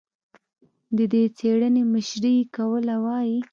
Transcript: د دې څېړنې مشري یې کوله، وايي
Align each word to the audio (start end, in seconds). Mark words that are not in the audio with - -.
د 0.97 0.99
دې 1.11 1.23
څېړنې 1.37 1.83
مشري 1.93 2.33
یې 2.39 2.45
کوله، 2.55 2.95
وايي 3.05 3.39